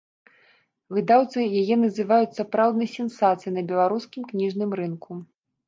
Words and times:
Выдаўцы 0.95 1.45
яе 1.59 1.75
называюць 1.83 2.31
сапраўднай 2.39 2.89
сенсацыяй 2.97 3.55
на 3.61 3.65
беларускім 3.71 4.21
кніжным 4.33 4.71
рынку. 4.85 5.23